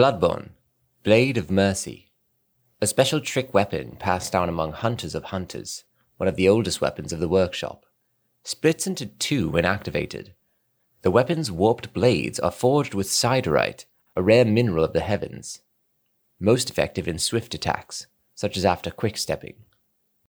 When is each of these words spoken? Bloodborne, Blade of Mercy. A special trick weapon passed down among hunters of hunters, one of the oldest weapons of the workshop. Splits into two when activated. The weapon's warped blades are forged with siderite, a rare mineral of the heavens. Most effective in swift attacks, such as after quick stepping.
Bloodborne, 0.00 0.52
Blade 1.02 1.36
of 1.36 1.50
Mercy. 1.50 2.10
A 2.80 2.86
special 2.86 3.20
trick 3.20 3.52
weapon 3.52 3.96
passed 3.98 4.32
down 4.32 4.48
among 4.48 4.72
hunters 4.72 5.14
of 5.14 5.24
hunters, 5.24 5.84
one 6.16 6.26
of 6.26 6.36
the 6.36 6.48
oldest 6.48 6.80
weapons 6.80 7.12
of 7.12 7.20
the 7.20 7.28
workshop. 7.28 7.84
Splits 8.42 8.86
into 8.86 9.04
two 9.04 9.50
when 9.50 9.66
activated. 9.66 10.32
The 11.02 11.10
weapon's 11.10 11.52
warped 11.52 11.92
blades 11.92 12.40
are 12.40 12.50
forged 12.50 12.94
with 12.94 13.08
siderite, 13.08 13.84
a 14.16 14.22
rare 14.22 14.46
mineral 14.46 14.84
of 14.84 14.94
the 14.94 15.00
heavens. 15.00 15.60
Most 16.38 16.70
effective 16.70 17.06
in 17.06 17.18
swift 17.18 17.54
attacks, 17.54 18.06
such 18.34 18.56
as 18.56 18.64
after 18.64 18.90
quick 18.90 19.18
stepping. 19.18 19.66